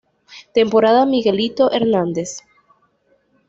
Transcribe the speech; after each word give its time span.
Temporada 0.51 1.05
"Miguelito" 1.05 1.69
Hernández 1.71 2.39